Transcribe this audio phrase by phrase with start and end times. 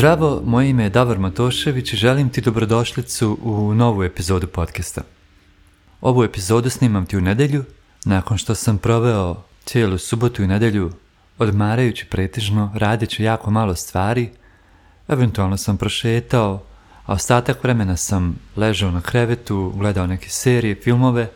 [0.00, 5.02] Zdravo, moje ime je Davor Matošević i želim ti dobrodošlicu u novu epizodu podcasta.
[6.00, 7.64] Ovu epizodu snimam ti u nedjelju,
[8.04, 10.92] nakon što sam proveo cijelu subotu i nedjelju
[11.38, 14.30] odmarajući pretežno, radeći jako malo stvari,
[15.08, 16.62] eventualno sam prošetao,
[17.06, 21.30] a ostatak vremena sam ležao na krevetu, gledao neke serije, filmove,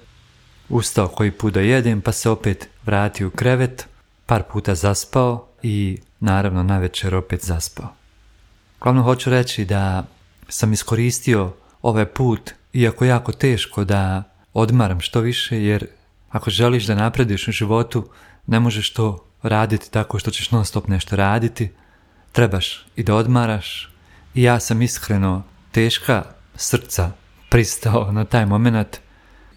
[0.68, 3.86] ustao koji put da jedem, pa se opet vratio u krevet,
[4.26, 8.03] par puta zaspao i naravno na večer opet zaspao.
[8.84, 10.04] Glavno hoću reći da
[10.48, 11.52] sam iskoristio
[11.82, 15.86] ovaj put, iako jako teško da odmaram što više, jer
[16.30, 18.08] ako želiš da naprediš u životu,
[18.46, 21.70] ne možeš to raditi tako što ćeš non stop nešto raditi,
[22.32, 23.90] trebaš i da odmaraš.
[24.34, 26.22] I ja sam iskreno teška
[26.54, 27.10] srca
[27.50, 28.98] pristao na taj moment.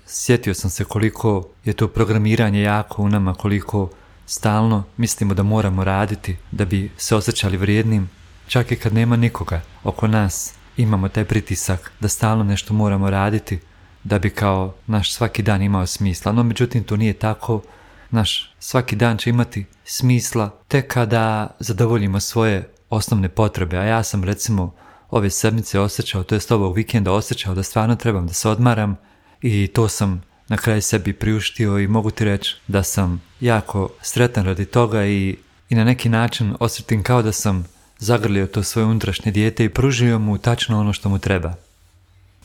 [0.06, 3.89] Sjetio sam se koliko je to programiranje jako u nama, koliko
[4.25, 8.09] stalno mislimo da moramo raditi da bi se osjećali vrijednim,
[8.48, 13.59] čak i kad nema nikoga oko nas, imamo taj pritisak da stalno nešto moramo raditi
[14.03, 16.31] da bi kao naš svaki dan imao smisla.
[16.31, 17.62] No međutim to nije tako.
[18.09, 23.78] Naš svaki dan će imati smisla tek kada zadovoljimo svoje osnovne potrebe.
[23.78, 24.73] A ja sam recimo
[25.09, 28.98] ove sedmice osjećao, to jest ovog vikenda osjećao da stvarno trebam da se odmaram
[29.42, 34.45] i to sam na kraju sebi priuštio i mogu ti reći da sam jako sretan
[34.45, 35.38] radi toga i,
[35.70, 37.66] i na neki način osjetim kao da sam
[38.00, 41.53] zagrlio to svoje unutrašnje dijete i pružio mu tačno ono što mu treba.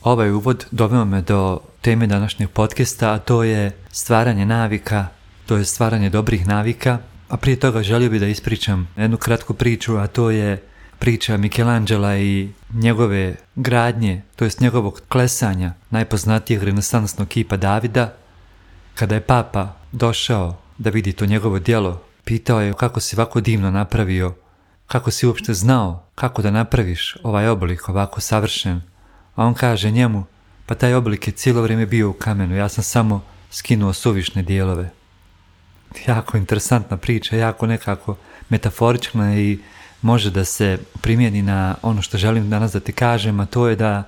[0.03, 5.07] Ovaj uvod doveo me do teme današnjeg podcasta, a to je stvaranje navika,
[5.45, 6.97] to je stvaranje dobrih navika,
[7.29, 10.63] a prije toga želio bi da ispričam jednu kratku priču, a to je
[10.99, 18.13] priča Michelangela i njegove gradnje, to jest njegovog klesanja najpoznatijeg renesansnog kipa Davida,
[18.95, 23.71] kada je papa došao da vidi to njegovo djelo, pitao je kako si ovako divno
[23.71, 24.35] napravio,
[24.87, 28.81] kako si uopšte znao kako da napraviš ovaj oblik ovako savršen,
[29.35, 30.23] a on kaže njemu,
[30.65, 34.89] pa taj oblik je cijelo vrijeme bio u kamenu, ja sam samo skinuo suvišne dijelove.
[36.07, 38.15] Jako interesantna priča, jako nekako
[38.49, 39.59] metaforična i
[40.01, 43.75] može da se primjeni na ono što želim danas da ti kažem, a to je
[43.75, 44.03] da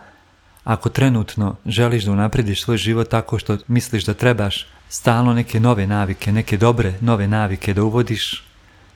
[0.63, 5.87] ako trenutno želiš da unaprediš svoj život tako što misliš da trebaš stalno neke nove
[5.87, 8.44] navike, neke dobre nove navike da uvodiš,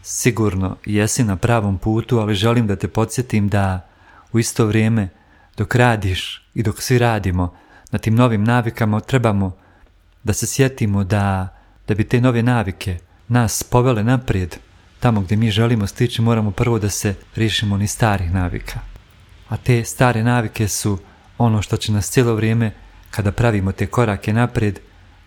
[0.01, 3.89] sigurno jesi na pravom putu, ali želim da te podsjetim da
[4.31, 5.09] u isto vrijeme
[5.57, 7.55] dok radiš i dok svi radimo
[7.91, 9.51] na tim novim navikama trebamo
[10.23, 11.47] da se sjetimo da,
[11.87, 14.57] da bi te nove navike nas povele naprijed
[14.99, 18.79] tamo gdje mi želimo stići moramo prvo da se riješimo ni starih navika.
[19.49, 20.99] A te stare navike su
[21.37, 22.71] ono što će nas cijelo vrijeme
[23.11, 24.79] kada pravimo te korake naprijed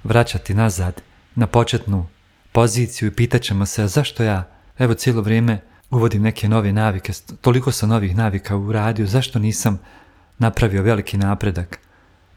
[0.05, 1.03] vraćati nazad
[1.35, 2.07] na početnu
[2.53, 5.61] poziciju i pitat ćemo se zašto ja evo cijelo vrijeme
[5.91, 9.79] uvodim neke nove navike, toliko sam novih navika u radiju, zašto nisam
[10.39, 11.79] napravio veliki napredak?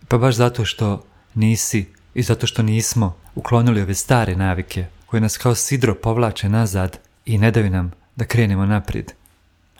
[0.07, 5.37] Pa baš zato što nisi i zato što nismo uklonili ove stare navike koje nas
[5.37, 9.11] kao sidro povlače nazad i ne daju nam da krenemo naprijed.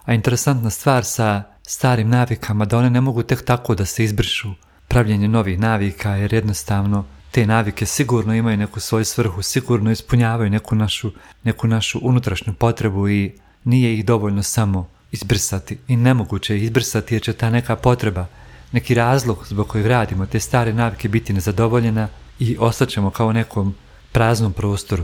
[0.05, 4.49] A interesantna stvar sa starim navikama da one ne mogu tek tako da se izbrišu
[4.87, 10.75] pravljenje novih navika jer jednostavno te navike sigurno imaju neku svoju svrhu, sigurno ispunjavaju neku
[10.75, 11.11] našu,
[11.43, 13.31] neku našu unutrašnju potrebu i
[13.63, 18.25] nije ih dovoljno samo izbrisati i nemoguće je izbrisati jer će ta neka potreba,
[18.71, 22.07] neki razlog zbog kojeg radimo te stare navike biti nezadovoljena
[22.39, 23.75] i ostaćemo kao nekom
[24.11, 25.03] praznom prostoru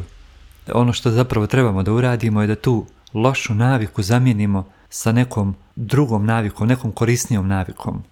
[0.74, 6.26] ono što zapravo trebamo da uradimo je da tu lošu naviku zamijenimo sa nekom drugom
[6.26, 8.04] navikom, nekom korisnijom navikom.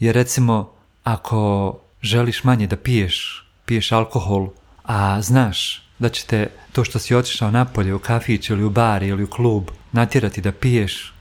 [0.00, 0.70] Jer recimo,
[1.04, 4.48] ako želiš manje da piješ, piješ alkohol,
[4.84, 9.02] a znaš da će te to što si otišao napolje u kafić ili u bar
[9.02, 11.14] ili u klub natjerati da piješ,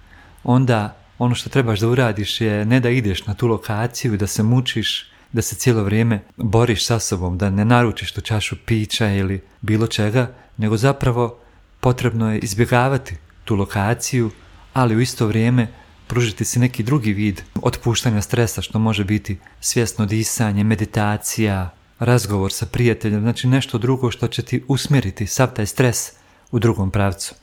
[0.43, 4.27] onda ono što trebaš da uradiš je ne da ideš na tu lokaciju i da
[4.27, 9.11] se mučiš da se cijelo vrijeme boriš sa sobom, da ne naručiš tu čašu pića
[9.11, 11.39] ili bilo čega, nego zapravo
[11.79, 13.15] potrebno je izbjegavati
[13.45, 14.31] tu lokaciju,
[14.73, 15.67] ali u isto vrijeme
[16.07, 21.69] pružiti si neki drugi vid otpuštanja stresa, što može biti svjesno disanje, meditacija,
[21.99, 26.11] razgovor sa prijateljem, znači nešto drugo što će ti usmjeriti sav taj stres
[26.51, 27.35] u drugom pravcu.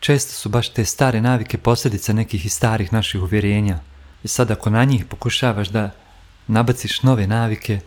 [0.00, 3.78] Često su baš te stare navike posljedica nekih i starih naših uvjerenja.
[4.24, 5.90] I sad ako na njih pokušavaš da
[6.46, 7.80] nabaciš nove navike,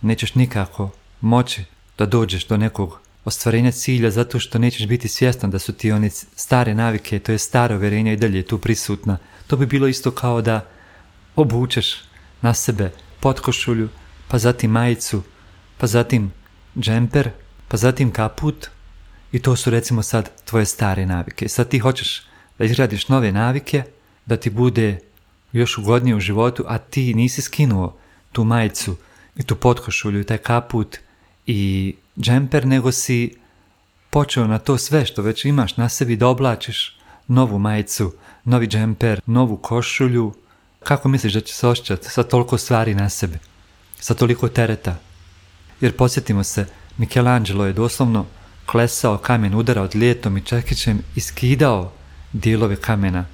[0.00, 0.90] nećeš nikako
[1.20, 1.64] moći
[1.98, 6.10] da dođeš do nekog ostvarenja cilja zato što nećeš biti svjestan da su ti one
[6.10, 9.18] stare navike, to je staro uvjerenja i dalje tu prisutna.
[9.46, 10.66] To bi bilo isto kao da
[11.36, 11.96] obučeš
[12.40, 12.90] na sebe
[13.20, 13.88] potkošulju,
[14.28, 15.22] pa zatim majicu,
[15.78, 16.32] pa zatim
[16.78, 17.30] džemper,
[17.68, 18.66] pa zatim kaput
[19.32, 21.48] i to su recimo sad tvoje stare navike.
[21.48, 22.22] Sad ti hoćeš
[22.58, 23.82] da izgradiš nove navike,
[24.26, 24.98] da ti bude
[25.52, 27.98] još ugodnije u životu, a ti nisi skinuo
[28.32, 28.96] tu majicu
[29.36, 30.98] i tu potkošulju i taj kaput
[31.46, 33.34] i džemper, nego si
[34.10, 36.98] počeo na to sve što već imaš na sebi da oblačiš
[37.28, 38.12] novu majicu,
[38.44, 40.34] novi džemper, novu košulju.
[40.82, 43.38] Kako misliš da će se osjećati sa toliko stvari na sebi?
[44.00, 44.96] Sa toliko tereta?
[45.80, 46.66] Jer posjetimo se,
[46.96, 48.26] Michelangelo je doslovno
[48.66, 51.92] klesao kamen, udarao lijetom i čekićem i skidao
[52.32, 53.26] dijelove kamena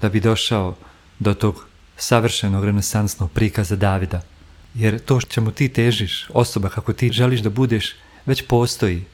[0.00, 0.76] da bi došao
[1.18, 4.22] do tog savršenog renesansnog prikaza Davida.
[4.74, 7.94] Jer to čemu ti težiš, osoba kako ti želiš da budeš,
[8.26, 9.04] već postoji.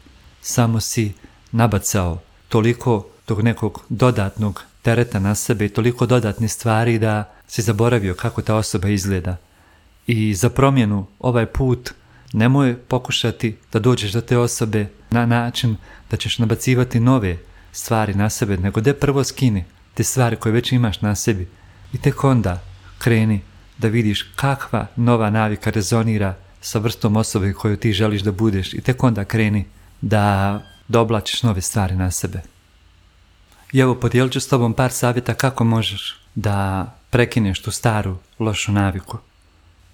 [0.42, 1.12] Samo si
[1.52, 8.14] nabacao toliko tog nekog dodatnog tereta na sebe i toliko dodatnih stvari da si zaboravio
[8.14, 9.36] kako ta osoba izgleda.
[10.06, 11.90] I za promjenu ovaj put
[12.32, 15.76] nemoj pokušati da dođeš do te osobe na način
[16.10, 17.38] da ćeš nabacivati nove
[17.72, 19.64] stvari na sebe, nego de prvo skini
[19.94, 21.48] te stvari koje već imaš na sebi
[21.92, 22.62] i tek onda
[22.98, 23.40] kreni
[23.78, 26.34] da vidiš kakva nova navika rezonira
[26.64, 29.64] sa vrstom osobe koju ti želiš da budeš i tek onda kreni
[30.00, 32.42] da doblačiš nove stvari na sebe.
[33.72, 38.72] I evo podijelit ću s tobom par savjeta kako možeš da prekineš tu staru lošu
[38.72, 39.18] naviku.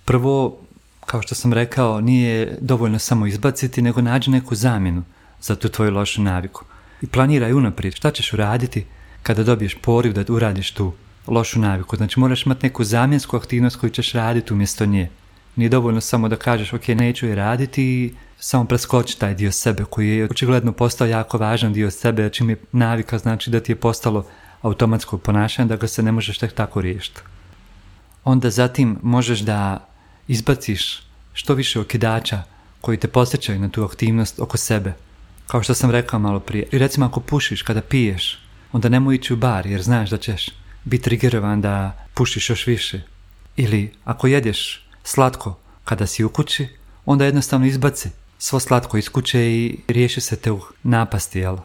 [0.04, 0.58] Prvo,
[1.06, 5.02] kao što sam rekao, nije dovoljno samo izbaciti, nego nađi neku zamjenu
[5.40, 6.64] za tu tvoju lošu naviku.
[7.02, 8.86] I planiraj unaprijed šta ćeš uraditi
[9.22, 10.92] kada dobiješ poriv da uradiš tu
[11.26, 11.96] lošu naviku.
[11.96, 15.10] Znači moraš imati neku zamjensku aktivnost koju ćeš raditi umjesto nje.
[15.56, 20.08] Nije dovoljno samo da kažeš ok, neću je raditi samo preskoči taj dio sebe koji
[20.08, 24.26] je očigledno postao jako važan dio sebe, čim je navika znači da ti je postalo
[24.62, 27.20] automatsko ponašanje da ga se ne možeš tek tako riješiti.
[28.24, 29.88] Onda zatim možeš da
[30.28, 31.02] izbaciš
[31.32, 32.42] što više okidača
[32.80, 34.92] koji te posjećaju na tu aktivnost oko sebe.
[35.46, 36.68] Kao što sam rekao malo prije.
[36.72, 38.38] I recimo ako pušiš kada piješ,
[38.72, 40.48] onda nemoj ići u bar jer znaš da ćeš
[40.84, 43.00] biti triggerovan da pušiš još više.
[43.56, 46.68] Ili ako jedeš slatko kada si u kući,
[47.06, 51.56] onda jednostavno izbaci svo slatko iz kuće i riješi se te u napasti, jel?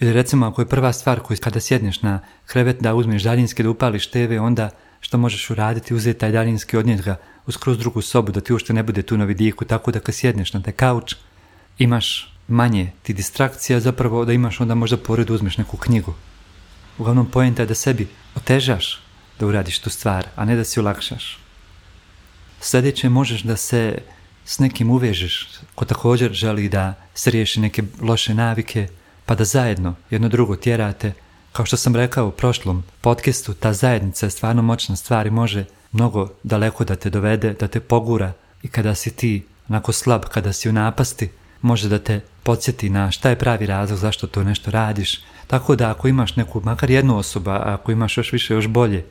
[0.00, 3.70] Ili recimo ako je prva stvar koju kada sjedneš na krevet da uzmeš daljinski da
[3.70, 4.70] upališ TV, onda
[5.00, 8.72] što možeš uraditi, uzeti taj daljinski, odnijeti ga u skroz drugu sobu da ti uopšte
[8.72, 11.14] ne bude tu na vidiku, tako da kad sjedneš na taj kauč,
[11.78, 16.14] imaš manje ti distrakcija, zapravo da imaš onda možda pored uzmeš neku knjigu.
[16.98, 19.00] Uglavnom pojenta je da sebi otežaš
[19.40, 21.43] da uradiš tu stvar, a ne da si olakšaš.
[22.64, 23.98] Sljedeće možeš da se
[24.44, 28.88] s nekim uvežeš ko također želi da se riješi neke loše navike,
[29.26, 31.12] pa da zajedno jedno drugo tjerate.
[31.52, 35.64] Kao što sam rekao u prošlom podcastu, ta zajednica je stvarno moćna stvar i može
[35.92, 38.32] mnogo daleko da te dovede, da te pogura
[38.62, 41.30] i kada si ti onako slab, kada si u napasti,
[41.62, 45.20] može da te podsjeti na šta je pravi razlog zašto to nešto radiš.
[45.46, 49.04] Tako da ako imaš neku, makar jednu osobu, ako imaš još više, još bolje,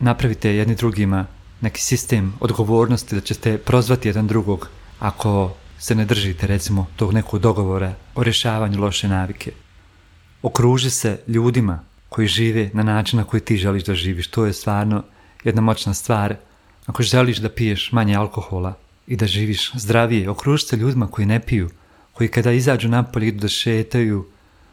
[0.00, 1.26] napravite jedni drugima
[1.60, 4.68] neki sistem odgovornosti da ćete prozvati jedan drugog
[4.98, 9.52] ako se ne držite recimo tog nekog dogovora o rješavanju loše navike.
[10.42, 14.28] Okruži se ljudima koji žive na način na koji ti želiš da živiš.
[14.28, 15.02] To je stvarno
[15.44, 16.36] jedna moćna stvar.
[16.86, 18.74] Ako želiš da piješ manje alkohola
[19.06, 21.70] i da živiš zdravije, okruži se ljudima koji ne piju,
[22.12, 24.26] koji kada izađu napolje idu da šetaju,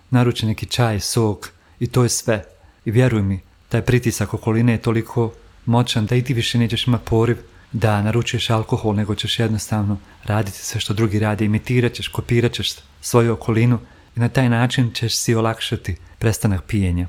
[0.09, 1.49] naruče neki čaj, sok
[1.79, 2.43] i to je sve.
[2.85, 3.39] I vjeruj mi,
[3.69, 5.33] taj pritisak okoline je toliko
[5.65, 7.37] moćan da i ti više nećeš imati poriv
[7.71, 12.71] da naručuješ alkohol, nego ćeš jednostavno raditi sve što drugi rade, imitirat ćeš, kopirat ćeš
[13.01, 13.79] svoju okolinu
[14.15, 17.07] i na taj način ćeš si olakšati prestanak pijenja.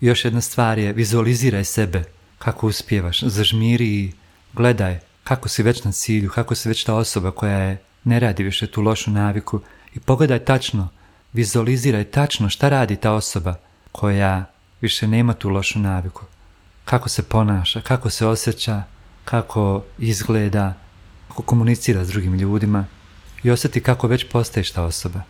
[0.00, 2.04] Još jedna stvar je vizualiziraj sebe
[2.38, 4.12] kako uspijevaš, zažmiri i
[4.52, 8.42] gledaj kako si već na cilju, kako si već ta osoba koja je ne radi
[8.42, 9.60] više tu lošu naviku
[9.94, 10.88] i pogledaj tačno,
[11.32, 13.54] vizualiziraj tačno šta radi ta osoba
[13.92, 14.44] koja
[14.80, 16.24] više nema tu lošu naviku
[16.88, 18.82] kako se ponaša, kako se osjeća,
[19.24, 20.74] kako izgleda,
[21.28, 22.86] kako komunicira s drugim ljudima
[23.42, 25.22] i osjeti kako već postaješ ta osoba.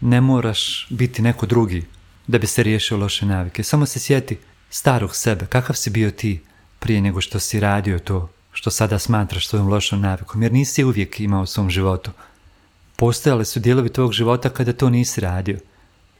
[0.00, 1.86] Ne moraš biti neko drugi
[2.26, 3.62] da bi se riješio loše navike.
[3.62, 4.38] Samo se sjeti
[4.70, 6.40] starog sebe, kakav si bio ti
[6.78, 11.20] prije nego što si radio to što sada smatraš svojom lošom navikom, jer nisi uvijek
[11.20, 12.10] imao u svom životu.
[12.96, 15.58] Postojale su dijelovi tvojeg života kada to nisi radio.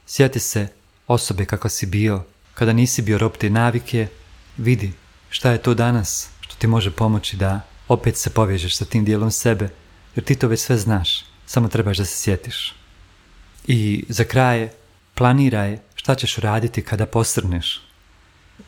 [0.06, 0.68] Sjeti se
[1.06, 2.24] osobe kako si bio,
[2.54, 4.08] kada nisi bio rob te navike,
[4.58, 4.92] vidi
[5.30, 9.30] šta je to danas što ti može pomoći da opet se povežeš sa tim dijelom
[9.30, 9.68] sebe,
[10.14, 12.74] jer ti to već sve znaš, samo trebaš da se sjetiš.
[13.66, 14.68] I za kraj
[15.14, 17.82] planiraj šta ćeš raditi kada posrneš.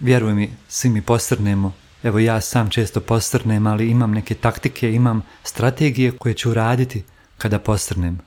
[0.01, 5.23] Vjeruj mi, svi mi posrnemo, evo ja sam često posrnem, ali imam neke taktike, imam
[5.45, 7.03] strategije koje ću raditi
[7.39, 8.21] kada posrnem.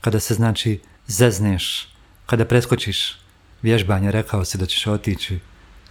[0.00, 1.88] Kada se znači zezneš,
[2.26, 3.18] kada preskočiš
[3.62, 5.38] vježbanje, rekao si da ćeš otići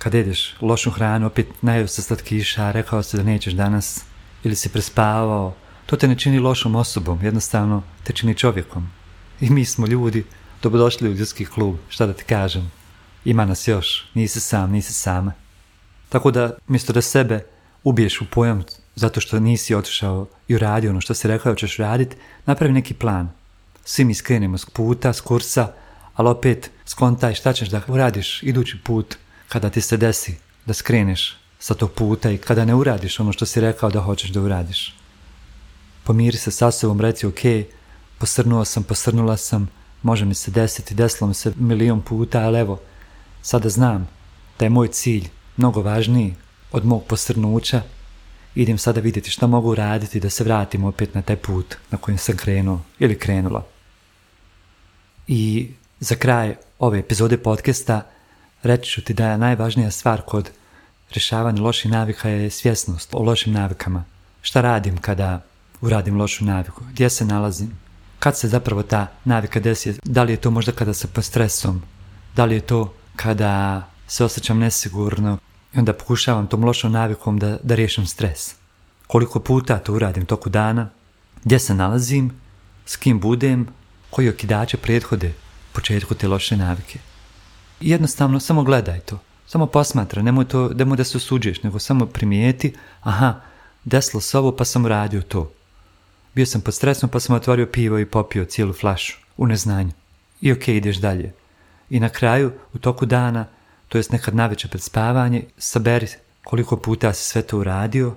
[0.02, 4.04] kad jedeš lošu hranu, opet najeo se slatkiša, rekao se da nećeš danas,
[4.44, 5.54] ili si prespavao,
[5.86, 8.90] to te ne čini lošom osobom, jednostavno te čini čovjekom.
[9.42, 10.24] I mi smo ljudi,
[10.64, 12.72] dobrodošli u ljudski klub, šta da ti kažem.
[13.26, 15.34] Ima nas još, nisi sam, nisi sama.
[16.10, 17.46] Tako da, mjesto da sebe
[17.84, 18.64] ubiješ u pojam
[18.96, 22.16] zato što nisi otišao i uradio ono što si rekao ćeš raditi,
[22.46, 23.30] napravi neki plan.
[23.86, 25.74] Svi mi skrenemo s puta, s kursa,
[26.16, 29.18] ali opet skontaj šta ćeš da uradiš idući put
[29.52, 33.46] kada ti se desi da skreneš sa tog puta i kada ne uradiš ono što
[33.46, 34.96] si rekao da hoćeš da uradiš.
[36.04, 37.42] Pomiri se sa sobom, reci ok,
[38.18, 39.68] posrnuo sam, posrnula sam,
[40.02, 42.80] može mi se desiti, desilo mi se milion puta, ali evo,
[43.42, 44.08] sada znam
[44.60, 45.28] da je moj cilj
[45.58, 46.36] mnogo važniji
[46.72, 47.82] od mog posrnuća,
[48.56, 52.18] idem sada vidjeti šta mogu raditi da se vratim opet na taj put na kojem
[52.18, 53.66] sam krenuo ili krenula.
[55.28, 58.12] I za kraj ove epizode podcasta
[58.64, 60.50] reći ću ti da je najvažnija stvar kod
[61.12, 64.04] rješavanja loših navika je svjesnost o lošim navikama.
[64.42, 65.42] Šta radim kada
[65.82, 66.84] uradim lošu naviku?
[66.92, 67.72] Gdje se nalazim?
[68.20, 69.94] Kad se zapravo ta navika desi?
[70.04, 71.82] Da li je to možda kada sam pod stresom?
[72.36, 75.38] Da li je to kada se osjećam nesigurno?
[75.74, 78.56] I onda pokušavam tom lošom navikom da, da riješim stres.
[79.08, 80.90] Koliko puta to uradim toku dana?
[81.44, 82.32] Gdje se nalazim?
[82.86, 83.68] S kim budem?
[84.10, 85.34] Koji okidače prethode
[85.74, 87.00] početku te loše navike?
[87.82, 89.20] Jednostavno samo gledaj to.
[89.48, 93.36] Samo posmatra, nemoj, to, nemoj da se osuđuješ, nego samo primijeti, aha,
[93.84, 95.52] desilo se ovo pa sam radio to.
[96.36, 99.92] Bio sam pod stresom pa sam otvorio pivo i popio cijelu flašu, u neznanju.
[100.42, 101.34] I ok, ideš dalje.
[101.90, 103.46] I na kraju, u toku dana,
[103.88, 106.08] to jest nekad navečer pred spavanje, saberi
[106.44, 108.16] koliko puta si sve to uradio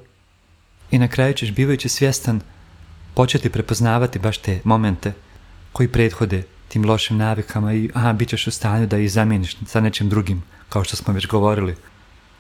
[0.91, 2.41] i na kraju ćeš bivajući svjestan
[3.15, 5.13] početi prepoznavati baš te momente
[5.73, 6.43] koji prethode
[6.75, 10.43] tim lošim navikama i aha, bit ćeš u stanju da ih zamijeniš sa nečim drugim,
[10.69, 11.77] kao što smo već govorili.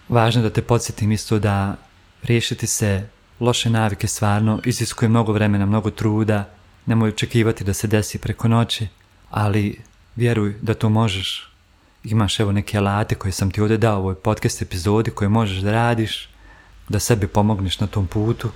[0.08, 1.76] Važno je da te podsjetim isto da
[2.22, 3.08] riješiti se
[3.40, 6.48] loše navike stvarno iziskuje mnogo vremena, mnogo truda,
[6.86, 8.88] nemoj očekivati da se desi preko noći,
[9.30, 9.80] ali
[10.16, 11.50] vjeruj da to možeš.
[12.04, 15.58] Imaš evo neke alate koje sam ti ovdje dao u ovoj podcast epizodi koje možeš
[15.58, 16.28] da radiš,
[16.88, 18.50] da sebi pomogneš na tom putu.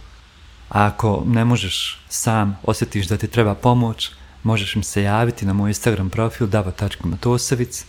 [0.69, 4.11] A ako ne možeš sam, osjetiš da ti treba pomoć,
[4.49, 7.85] možeš mi se javiti na moj Instagram profil dava.matosevic.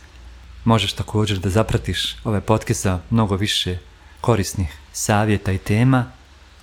[0.66, 3.78] Možeš također da zapratiš ove podcast za mnogo više
[4.22, 6.12] korisnih savjeta i tema,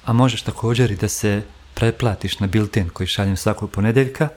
[0.05, 1.43] a možeš također i da se
[1.75, 4.29] pretplatiš na bilten koji šaljem svakog ponedeljka.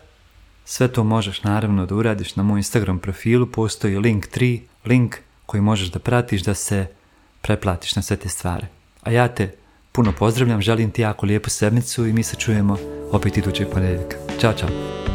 [0.66, 5.62] Sve to možeš naravno da uradiš na moj Instagram profilu, postoji link 3, link koji
[5.62, 6.88] možeš da pratiš da se
[7.42, 8.68] pretplatiš na sve te stvari.
[9.04, 9.56] A ja te
[9.92, 12.78] puno pozdravljam, želim ti jako lijepu sedmicu i mi se čujemo
[13.12, 14.18] opet idućeg ponedjeljka.
[14.40, 15.09] Ćao, čao!